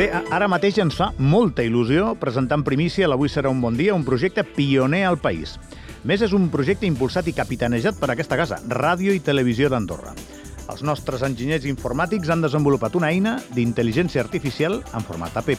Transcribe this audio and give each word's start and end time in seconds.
Bé, 0.00 0.06
ara 0.32 0.46
mateix 0.48 0.78
ens 0.80 0.94
fa 0.96 1.10
molta 1.20 1.60
il·lusió 1.60 2.14
presentar 2.16 2.56
en 2.56 2.62
primícia 2.64 3.04
l'Avui 3.10 3.28
serà 3.28 3.50
un 3.52 3.58
bon 3.60 3.74
dia, 3.76 3.92
un 3.92 4.00
projecte 4.00 4.40
pioner 4.48 5.02
al 5.04 5.18
país. 5.20 5.58
Més 6.08 6.22
és 6.24 6.32
un 6.32 6.46
projecte 6.48 6.88
impulsat 6.88 7.28
i 7.28 7.34
capitanejat 7.36 7.98
per 8.00 8.08
aquesta 8.08 8.38
casa, 8.40 8.56
Ràdio 8.64 9.12
i 9.12 9.20
Televisió 9.20 9.68
d'Andorra. 9.68 10.14
Els 10.72 10.80
nostres 10.88 11.20
enginyers 11.28 11.68
informàtics 11.68 12.32
han 12.32 12.40
desenvolupat 12.40 12.96
una 12.96 13.10
eina 13.12 13.34
d'intel·ligència 13.52 14.24
artificial 14.24 14.80
en 14.96 15.04
format 15.04 15.36
app 15.36 15.52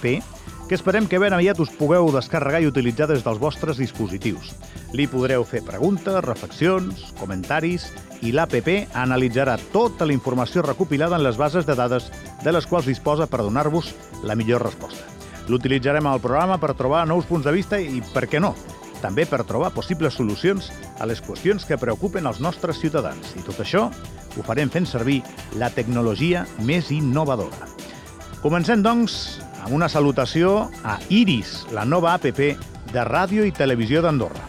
que 0.71 0.75
esperem 0.75 1.03
que 1.05 1.19
ben 1.19 1.33
aviat 1.35 1.59
us 1.59 1.67
pugueu 1.75 2.05
descarregar 2.15 2.61
i 2.63 2.67
utilitzar 2.69 3.03
des 3.09 3.25
dels 3.25 3.41
vostres 3.43 3.75
dispositius. 3.75 4.53
Li 4.95 5.03
podreu 5.11 5.43
fer 5.43 5.59
preguntes, 5.67 6.21
reflexions, 6.23 7.09
comentaris 7.19 7.89
i 8.23 8.31
l'APP 8.31 8.95
analitzarà 8.95 9.57
tota 9.73 10.07
la 10.07 10.15
informació 10.15 10.63
recopilada 10.63 11.19
en 11.19 11.25
les 11.25 11.35
bases 11.35 11.67
de 11.67 11.75
dades 11.75 12.07
de 12.45 12.53
les 12.55 12.69
quals 12.71 12.87
disposa 12.87 13.27
per 13.27 13.41
donar-vos 13.43 13.91
la 14.23 14.39
millor 14.39 14.63
resposta. 14.63 15.03
L'utilitzarem 15.51 16.07
al 16.07 16.23
programa 16.23 16.55
per 16.55 16.71
trobar 16.79 17.03
nous 17.03 17.27
punts 17.27 17.43
de 17.43 17.51
vista 17.51 17.75
i, 17.75 17.99
per 18.15 18.29
què 18.31 18.39
no, 18.39 18.55
també 19.03 19.27
per 19.27 19.43
trobar 19.43 19.75
possibles 19.75 20.15
solucions 20.15 20.71
a 21.03 21.11
les 21.11 21.19
qüestions 21.19 21.67
que 21.67 21.81
preocupen 21.83 22.31
els 22.31 22.39
nostres 22.39 22.79
ciutadans. 22.79 23.35
I 23.35 23.43
tot 23.43 23.59
això 23.59 23.89
ho 23.91 24.47
farem 24.47 24.71
fent 24.71 24.87
servir 24.87 25.19
la 25.59 25.67
tecnologia 25.75 26.47
més 26.63 26.95
innovadora. 26.95 27.67
Comencem, 28.39 28.79
doncs, 28.79 29.41
amb 29.61 29.73
una 29.77 29.89
salutació 29.89 30.69
a 30.83 30.97
Iris, 31.09 31.67
la 31.71 31.85
nova 31.85 32.15
APP 32.17 32.39
de 32.91 33.03
Ràdio 33.05 33.45
i 33.45 33.53
Televisió 33.55 34.01
d'Andorra. 34.01 34.43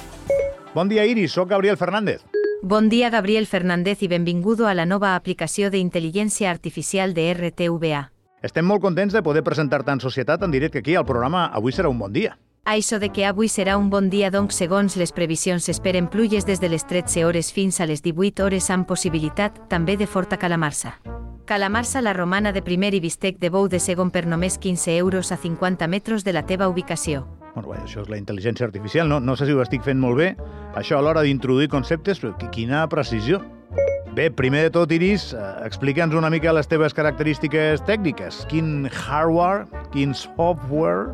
Bon 0.75 0.89
dia, 0.89 1.05
Iris. 1.05 1.33
Soc 1.33 1.51
Gabriel 1.51 1.77
Fernández. 1.77 2.23
Bon 2.63 2.89
dia, 2.89 3.11
Gabriel 3.11 3.47
Fernández, 3.47 4.03
i 4.03 4.09
benvingudo 4.09 4.69
a 4.69 4.75
la 4.75 4.87
nova 4.87 5.17
aplicació 5.17 5.69
d'intel·ligència 5.71 6.51
artificial 6.51 7.13
de 7.13 7.27
RTVA. 7.35 8.07
Estem 8.43 8.67
molt 8.67 8.83
contents 8.83 9.13
de 9.15 9.23
poder 9.23 9.43
presentar-te 9.43 9.93
en 9.93 10.01
societat 10.01 10.43
en 10.43 10.51
directe 10.51 10.79
aquí 10.79 10.95
al 10.95 11.07
programa 11.07 11.47
Avui 11.53 11.73
serà 11.73 11.91
un 11.91 11.99
bon 11.99 12.13
dia. 12.13 12.39
Això 12.65 13.01
de 13.03 13.09
que 13.11 13.27
avui 13.27 13.49
serà 13.51 13.77
un 13.77 13.91
bon 13.91 14.09
dia, 14.11 14.31
doncs, 14.31 14.55
segons 14.55 14.95
les 14.97 15.13
previsions, 15.13 15.65
s'esperen 15.65 16.07
pluges 16.07 16.47
des 16.47 16.63
de 16.63 16.71
les 16.71 16.87
13 16.87 17.25
hores 17.27 17.51
fins 17.53 17.81
a 17.81 17.87
les 17.91 18.03
18 18.03 18.47
hores 18.47 18.71
amb 18.71 18.87
possibilitat 18.87 19.59
també 19.69 19.97
de 19.97 20.07
forta 20.07 20.39
calamarsa. 20.39 20.95
Calamarsa 21.53 22.01
la 22.01 22.15
romana 22.15 22.51
de 22.51 22.63
primer 22.65 22.95
i 22.97 22.99
bistec 23.05 23.37
de 23.37 23.51
bou 23.53 23.67
de 23.69 23.77
segon 23.77 24.09
per 24.09 24.23
només 24.25 24.55
15 24.57 24.95
euros 24.97 25.35
a 25.35 25.37
50 25.37 25.85
metres 25.85 26.25
de 26.25 26.33
la 26.33 26.47
teva 26.49 26.65
ubicació. 26.65 27.27
Bueno, 27.53 27.75
bé, 27.75 27.83
això 27.83 28.01
és 28.01 28.09
la 28.09 28.17
intel·ligència 28.17 28.65
artificial, 28.65 29.05
no, 29.11 29.19
no 29.21 29.35
sé 29.37 29.45
si 29.45 29.53
ho 29.53 29.61
estic 29.61 29.85
fent 29.85 30.01
molt 30.01 30.17
bé. 30.17 30.31
Això 30.81 30.97
a 30.97 31.03
l'hora 31.05 31.21
d'introduir 31.21 31.69
conceptes, 31.69 32.25
quina 32.57 32.87
precisió. 32.89 33.43
Bé, 34.17 34.31
primer 34.33 34.65
de 34.65 34.73
tot, 34.79 34.97
Iris, 34.97 35.35
eh, 35.37 35.45
explica'ns 35.69 36.17
una 36.17 36.33
mica 36.33 36.57
les 36.57 36.73
teves 36.73 36.97
característiques 36.97 37.85
tècniques. 37.85 38.47
Quin 38.49 38.89
hardware, 38.89 39.69
quin 39.93 40.17
software... 40.17 41.13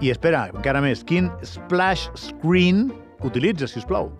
I 0.00 0.14
espera, 0.16 0.46
encara 0.48 0.80
més, 0.80 1.04
quin 1.04 1.28
splash 1.44 2.08
screen 2.16 2.86
utilitzes, 3.20 3.76
si 3.76 3.84
us 3.84 3.92
plau? 3.92 4.14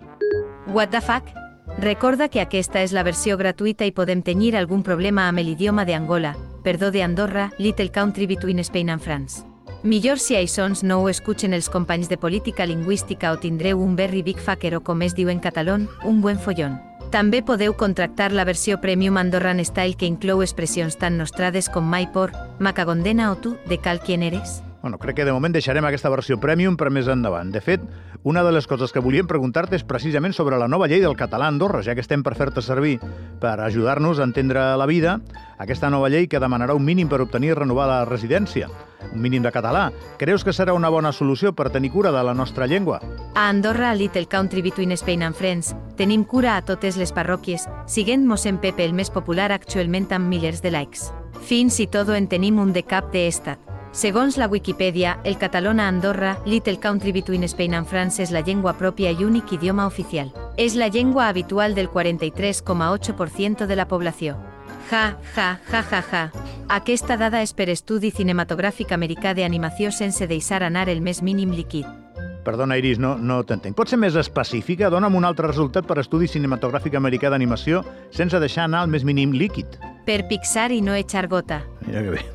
What 0.68 0.92
the 0.92 1.00
fuck? 1.00 1.47
Recorda 1.80 2.26
que 2.28 2.40
aquesta 2.42 2.80
és 2.82 2.90
la 2.90 3.04
versió 3.06 3.36
gratuïta 3.38 3.86
i 3.86 3.92
podem 3.94 4.18
tenir 4.26 4.56
algun 4.58 4.82
problema 4.82 5.28
amb 5.28 5.38
l'idioma 5.38 5.84
de 5.86 5.94
Angola, 5.94 6.32
perdó 6.64 6.90
de 6.90 7.04
Andorra, 7.04 7.52
Little 7.56 7.92
Country 7.94 8.26
Between 8.26 8.58
Spain 8.66 8.90
and 8.90 9.00
France. 9.00 9.44
Millor 9.84 10.18
si 10.18 10.34
sons 10.48 10.82
no 10.82 10.98
ho 10.98 11.08
escuchen 11.08 11.54
els 11.54 11.68
companys 11.68 12.08
de 12.08 12.18
política 12.18 12.66
lingüística 12.66 13.30
o 13.30 13.38
tindreu 13.38 13.78
un 13.78 13.94
very 13.94 14.22
big 14.22 14.38
fucker 14.38 14.74
o 14.74 14.80
com 14.82 15.02
es 15.02 15.14
diu 15.14 15.28
en 15.28 15.38
català, 15.38 15.78
un 16.02 16.20
buen 16.20 16.38
follón. 16.38 16.80
També 17.12 17.42
podeu 17.42 17.76
contractar 17.76 18.32
la 18.32 18.44
versió 18.44 18.80
Premium 18.80 19.16
Andorran 19.16 19.64
Style 19.64 19.94
que 19.94 20.06
inclou 20.06 20.42
expressions 20.42 20.98
tan 20.98 21.16
nostrades 21.16 21.68
com 21.68 21.84
mai 21.84 22.10
por, 22.12 22.32
macagondena 22.58 23.30
o 23.30 23.36
tu, 23.36 23.56
de 23.68 23.78
cal 23.78 24.00
quien 24.00 24.24
eres. 24.24 24.64
Bueno, 24.88 24.98
crec 24.98 25.16
que 25.16 25.24
de 25.26 25.34
moment 25.36 25.52
deixarem 25.52 25.84
aquesta 25.84 26.08
versió 26.08 26.38
premium 26.40 26.78
per 26.80 26.88
més 26.88 27.10
endavant. 27.12 27.50
De 27.52 27.60
fet, 27.60 27.82
una 28.24 28.40
de 28.40 28.54
les 28.56 28.64
coses 28.66 28.88
que 28.88 29.02
volíem 29.04 29.26
preguntar-te 29.28 29.76
és 29.76 29.82
precisament 29.84 30.32
sobre 30.32 30.56
la 30.56 30.64
nova 30.64 30.86
llei 30.88 31.02
del 31.04 31.12
català 31.12 31.44
a 31.44 31.52
Andorra, 31.52 31.82
ja 31.84 31.92
que 31.92 32.00
estem 32.00 32.22
per 32.24 32.32
fer-te 32.38 32.64
servir 32.64 32.94
per 33.36 33.58
ajudar-nos 33.60 34.16
a 34.16 34.24
entendre 34.24 34.62
la 34.80 34.86
vida, 34.88 35.18
aquesta 35.60 35.90
nova 35.92 36.08
llei 36.08 36.24
que 36.24 36.40
demanarà 36.40 36.72
un 36.72 36.88
mínim 36.88 37.12
per 37.12 37.20
obtenir 37.20 37.50
i 37.50 37.58
renovar 37.58 37.84
la 37.90 38.00
residència, 38.08 38.70
un 39.12 39.20
mínim 39.20 39.44
de 39.44 39.52
català. 39.52 39.90
Creus 40.16 40.40
que 40.40 40.56
serà 40.56 40.72
una 40.72 40.88
bona 40.88 41.12
solució 41.12 41.52
per 41.52 41.68
tenir 41.68 41.92
cura 41.92 42.08
de 42.08 42.24
la 42.24 42.32
nostra 42.32 42.64
llengua? 42.64 43.02
A 43.34 43.50
Andorra, 43.50 43.90
a 43.90 43.94
Little 43.94 44.24
Country 44.24 44.64
Between 44.64 44.96
Spain 44.96 45.22
and 45.22 45.36
France, 45.36 45.76
tenim 46.00 46.24
cura 46.24 46.56
a 46.56 46.64
totes 46.64 46.96
les 46.96 47.12
parròquies, 47.12 47.68
siguent 47.84 48.24
mossèn 48.24 48.56
Pepe 48.56 48.88
el 48.88 48.96
més 48.96 49.12
popular 49.12 49.52
actualment 49.52 50.08
amb 50.16 50.32
milers 50.32 50.64
de 50.64 50.72
likes. 50.72 51.10
Fins 51.44 51.76
i 51.76 51.92
tot 51.92 52.08
en 52.08 52.24
tenim 52.24 52.56
un 52.56 52.72
de 52.72 52.88
cap 52.88 53.12
de 53.12 53.28
estat. 53.28 53.67
Segons 53.98 54.36
la 54.38 54.46
Wikipedia, 54.46 55.16
el 55.24 55.38
català 55.42 55.72
a 55.72 55.88
Andorra, 55.88 56.38
Little 56.46 56.78
Country 56.78 57.10
Between 57.10 57.42
Spain 57.48 57.74
and 57.74 57.84
France 57.84 58.22
és 58.22 58.30
la 58.30 58.44
llengua 58.46 58.76
pròpia 58.78 59.10
i 59.10 59.24
únic 59.24 59.50
idioma 59.56 59.88
oficial. 59.88 60.30
És 60.56 60.76
la 60.76 60.86
llengua 60.86 61.26
habitual 61.26 61.74
del 61.74 61.90
43,8% 61.90 63.66
de 63.66 63.74
la 63.74 63.88
població. 63.88 64.36
Ja, 64.88 65.18
ja, 65.34 65.58
ja, 65.72 65.82
ja, 65.90 66.04
ja. 66.12 66.30
Aquesta 66.68 67.16
dada 67.16 67.42
és 67.42 67.52
per 67.52 67.70
estudi 67.74 68.12
cinematogràfic 68.14 68.94
americà 68.94 69.34
d'animació 69.34 69.90
sense 69.90 70.30
deixar 70.30 70.62
anar 70.62 70.88
el 70.88 71.02
més 71.02 71.20
mínim 71.20 71.50
líquid. 71.50 71.84
Perdona, 72.46 72.78
Iris, 72.78 73.02
no, 73.02 73.16
no 73.18 73.42
t'entenc. 73.42 73.74
Pot 73.74 73.90
ser 73.90 73.98
més 73.98 74.14
específica? 74.14 74.92
Dóna'm 74.94 75.18
un 75.18 75.26
altre 75.26 75.50
resultat 75.50 75.90
per 75.90 75.98
estudi 75.98 76.30
cinematogràfic 76.30 76.94
americà 76.94 77.34
d'animació 77.34 77.82
sense 78.14 78.38
deixar 78.38 78.70
anar 78.70 78.86
el 78.86 78.94
més 78.94 79.02
mínim 79.02 79.34
líquid. 79.34 79.74
Per 80.06 80.22
Pixar 80.30 80.70
i 80.70 80.84
no 80.86 80.94
echar 80.94 81.26
gota. 81.26 81.64
Mira 81.82 82.06
que 82.06 82.20
bé. 82.20 82.28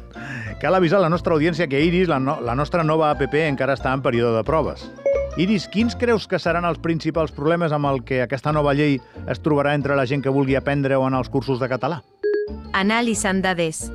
Cal 0.63 0.75
avisar 0.75 1.01
la 1.03 1.09
nostra 1.11 1.33
audiència 1.35 1.65
que 1.67 1.81
Iris, 1.83 2.07
la, 2.07 2.21
no, 2.23 2.37
la 2.39 2.53
nostra 2.55 2.85
nova 2.87 3.09
APP, 3.11 3.33
encara 3.49 3.73
està 3.75 3.91
en 3.91 3.99
període 3.99 4.37
de 4.37 4.45
proves. 4.47 4.85
Iris, 5.35 5.65
quins 5.67 5.91
creus 5.99 6.23
que 6.23 6.39
seran 6.39 6.63
els 6.63 6.79
principals 6.79 7.35
problemes 7.35 7.75
amb 7.75 7.89
el 7.89 7.99
que 8.07 8.21
aquesta 8.23 8.53
nova 8.55 8.71
llei 8.71 8.95
es 9.27 9.43
trobarà 9.43 9.73
entre 9.75 9.99
la 9.99 10.07
gent 10.07 10.23
que 10.23 10.31
vulgui 10.31 10.55
aprendre 10.55 10.95
o 10.95 11.03
anar 11.03 11.19
als 11.19 11.27
cursos 11.33 11.59
de 11.59 11.67
català? 11.67 11.99
Analitzant 12.71 13.43
dades. 13.43 13.89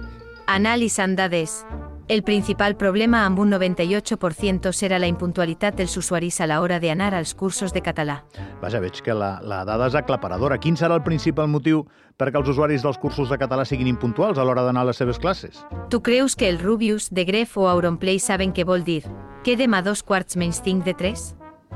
Analitzant 0.44 1.16
dades. 1.16 1.62
El 2.08 2.22
principal 2.22 2.72
problema 2.80 3.26
amb 3.26 3.36
un 3.42 3.50
98% 3.52 4.70
serà 4.72 4.96
la 4.96 5.10
impuntualitat 5.10 5.74
dels 5.76 5.92
usuaris 6.00 6.38
a 6.40 6.46
l'hora 6.48 6.78
d'anar 6.80 7.10
als 7.12 7.34
cursos 7.36 7.74
de 7.76 7.82
català. 7.84 8.22
Vaja, 8.62 8.80
veig 8.80 9.02
que 9.04 9.12
la, 9.12 9.34
la 9.44 9.58
dada 9.68 9.90
és 9.90 9.96
aclaparadora. 9.98 10.56
Quin 10.56 10.78
serà 10.80 10.96
el 10.96 11.04
principal 11.04 11.50
motiu 11.52 11.82
perquè 12.16 12.40
els 12.40 12.48
usuaris 12.48 12.86
dels 12.86 12.96
cursos 12.96 13.28
de 13.28 13.36
català 13.36 13.66
siguin 13.68 13.90
impuntuals 13.92 14.40
a 14.40 14.46
l'hora 14.48 14.64
d'anar 14.64 14.86
a 14.86 14.88
les 14.88 14.96
seves 14.96 15.20
classes? 15.20 15.60
Tu 15.92 16.00
creus 16.00 16.34
que 16.34 16.48
el 16.48 16.62
Rubius, 16.64 17.10
de 17.12 17.26
Gref 17.28 17.58
o 17.60 17.68
Auronplay 17.68 18.16
saben 18.18 18.56
què 18.56 18.64
vol 18.64 18.88
dir? 18.88 19.02
Quedem 19.44 19.76
a 19.76 19.82
dos 19.84 20.00
quarts 20.00 20.40
menys 20.40 20.62
5 20.64 20.88
de 20.88 20.96
3? 20.96 21.28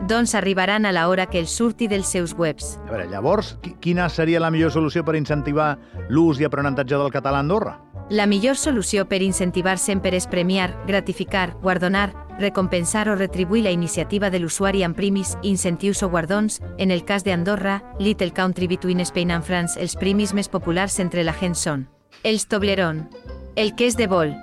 Doncs 0.08 0.34
arribaran 0.34 0.86
a 0.86 0.92
l'hora 0.92 1.26
que 1.30 1.38
els 1.38 1.50
surti 1.54 1.86
dels 1.86 2.06
seus 2.10 2.32
webs. 2.36 2.78
A 2.88 2.90
veure, 2.90 3.06
llavors, 3.08 3.56
qui- 3.62 3.76
quina 3.80 4.08
seria 4.08 4.40
la 4.40 4.50
millor 4.50 4.72
solució 4.72 5.04
per 5.04 5.14
incentivar 5.16 5.78
l'ús 6.08 6.40
i 6.40 6.44
aprenentatge 6.44 6.96
del 6.96 7.12
català 7.12 7.38
a 7.38 7.40
Andorra? 7.40 7.78
La 8.10 8.26
millor 8.26 8.56
solució 8.56 9.06
per 9.08 9.22
incentivar 9.22 9.78
sempre 9.78 10.16
és 10.16 10.26
premiar, 10.26 10.74
gratificar, 10.86 11.54
guardonar, 11.62 12.12
recompensar 12.38 13.08
o 13.08 13.14
retribuir 13.14 13.62
la 13.62 13.70
iniciativa 13.70 14.28
de 14.28 14.40
l'usuari 14.40 14.82
amb 14.82 14.96
primis, 14.96 15.36
incentius 15.42 16.02
o 16.02 16.08
guardons, 16.10 16.60
en 16.78 16.90
el 16.90 17.04
cas 17.04 17.22
d'Andorra, 17.24 17.82
Little 18.00 18.32
Country 18.32 18.66
Between 18.66 19.00
Spain 19.00 19.30
and 19.30 19.44
France, 19.44 19.78
els 19.80 19.94
primis 19.96 20.34
més 20.34 20.48
populars 20.48 20.98
entre 20.98 21.22
la 21.24 21.32
gent 21.32 21.54
són 21.54 21.88
els 22.24 22.46
Toblerone, 22.46 23.08
el 23.56 23.74
que 23.74 23.86
és 23.86 23.96
de 23.96 24.06
bol, 24.06 24.34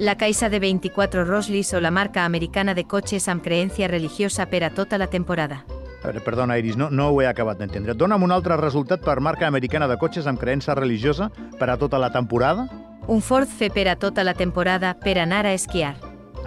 la 0.00 0.16
caixa 0.16 0.48
de 0.48 0.58
24 0.58 1.26
Roslis 1.26 1.74
o 1.74 1.80
la 1.80 1.90
marca 1.90 2.24
americana 2.24 2.72
de 2.74 2.86
cotxes 2.88 3.28
amb 3.28 3.44
creència 3.44 3.86
religiosa 3.86 4.46
per 4.48 4.62
a 4.64 4.70
tota 4.72 4.96
la 4.96 5.10
temporada. 5.12 5.60
A 6.00 6.06
veure, 6.06 6.22
perdona, 6.24 6.56
Iris, 6.56 6.78
no, 6.80 6.88
no 6.88 7.10
ho 7.12 7.20
he 7.20 7.26
acabat 7.28 7.60
d'entendre. 7.60 7.92
Dóna'm 7.92 8.24
un 8.24 8.32
altre 8.32 8.56
resultat 8.56 9.04
per 9.04 9.18
marca 9.20 9.46
americana 9.46 9.86
de 9.90 9.98
cotxes 10.00 10.26
amb 10.26 10.40
creença 10.40 10.74
religiosa 10.74 11.28
per 11.58 11.68
a 11.68 11.76
tota 11.76 12.00
la 12.00 12.08
temporada? 12.10 12.64
Un 13.12 13.20
Ford 13.20 13.48
fer 13.48 13.68
per 13.76 13.90
a 13.92 13.98
tota 14.00 14.24
la 14.24 14.32
temporada 14.32 14.94
per 15.04 15.18
anar 15.20 15.44
a 15.44 15.52
esquiar. 15.52 15.98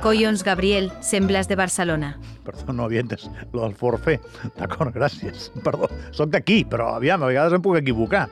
Collons, 0.01 0.41
Gabriel, 0.43 0.89
sembles 1.05 1.47
de 1.47 1.55
Barcelona. 1.55 2.15
Perdó, 2.43 2.73
no 2.73 2.89
havia 2.89 3.05
entès 3.05 3.29
lo 3.53 3.61
del 3.61 3.77
forfè. 3.77 4.17
D'acord, 4.57 4.97
gràcies. 4.97 5.51
Perdó, 5.63 5.93
sóc 6.11 6.33
d'aquí, 6.33 6.63
però 6.65 6.95
aviam, 6.97 7.21
a 7.21 7.29
vegades 7.29 7.53
em 7.53 7.61
puc 7.61 7.77
equivocar. 7.77 8.25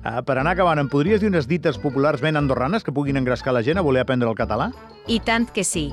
Uh, 0.00 0.22
per 0.24 0.38
anar 0.40 0.54
acabant, 0.56 0.80
em 0.80 0.88
podries 0.88 1.20
dir 1.20 1.28
unes 1.28 1.48
dites 1.48 1.76
populars 1.78 2.22
ben 2.24 2.38
andorranes 2.40 2.84
que 2.84 2.92
puguin 2.92 3.20
engrescar 3.20 3.52
la 3.52 3.62
gent 3.62 3.78
a 3.78 3.84
voler 3.84 4.00
aprendre 4.00 4.30
el 4.30 4.38
català? 4.38 4.70
I 5.06 5.20
tant 5.20 5.48
que 5.52 5.64
sí. 5.64 5.90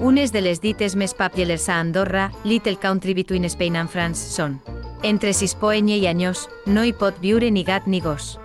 Unes 0.00 0.32
de 0.32 0.40
les 0.40 0.62
dites 0.64 0.96
més 0.96 1.12
populars 1.12 1.68
a 1.68 1.76
Andorra, 1.80 2.30
Little 2.44 2.78
Country 2.80 3.12
Between 3.14 3.44
Spain 3.52 3.76
and 3.76 3.92
France, 3.92 4.22
són 4.32 4.60
Entre 5.04 5.34
Sispoenya 5.36 5.96
i 6.00 6.06
Anyós 6.08 6.48
no 6.66 6.84
hi 6.84 6.94
pot 6.96 7.20
viure 7.20 7.50
ni 7.50 7.64
gat 7.64 7.86
ni 7.86 8.00
gos. 8.00 8.38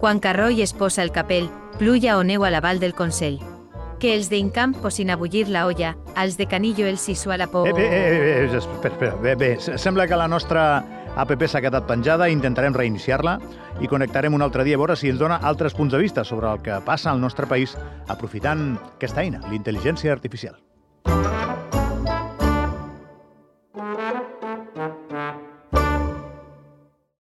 Quan 0.00 0.20
Carroll 0.20 0.60
es 0.60 0.72
posa 0.76 1.02
el 1.02 1.12
capell, 1.12 1.48
pluja 1.78 2.18
o 2.18 2.24
neu 2.24 2.44
a 2.44 2.52
la 2.52 2.60
val 2.60 2.78
del 2.78 2.94
Consell. 2.94 3.40
Que 3.98 4.12
els 4.14 4.28
d'Incamp 4.30 4.76
posin 4.78 5.10
a 5.10 5.16
bullir 5.18 5.48
la 5.50 5.64
olla, 5.66 5.96
als 6.14 6.36
de 6.38 6.46
Canillo 6.46 6.86
els 6.86 7.08
hi 7.08 7.16
sua 7.18 7.36
la 7.36 7.48
por... 7.50 7.66
Bé, 7.66 7.72
bé, 7.74 7.88
bé, 7.88 8.20
bé, 8.22 8.58
espera, 8.60 8.92
espera, 8.92 9.16
bé, 9.16 9.34
bé. 9.34 9.50
Sembla 9.58 10.06
que 10.06 10.20
la 10.20 10.28
nostra 10.30 10.68
App 11.18 11.32
s'ha 11.50 11.62
quedat 11.64 11.88
penjada, 11.88 12.28
intentarem 12.30 12.76
reiniciar-la 12.76 13.38
i 13.82 13.90
connectarem 13.90 14.34
un 14.34 14.46
altre 14.46 14.62
dia 14.62 14.78
a 14.78 14.82
veure 14.84 14.94
si 14.94 15.10
ens 15.10 15.18
dona 15.18 15.40
altres 15.42 15.74
punts 15.74 15.96
de 15.96 15.98
vista 15.98 16.22
sobre 16.22 16.46
el 16.52 16.62
que 16.62 16.78
passa 16.86 17.10
al 17.10 17.20
nostre 17.20 17.50
país 17.50 17.74
aprofitant 18.06 18.76
aquesta 18.94 19.26
eina, 19.26 19.42
l'intel·ligència 19.50 20.14
artificial. 20.14 20.54